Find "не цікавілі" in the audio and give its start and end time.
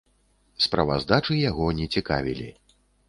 1.81-2.49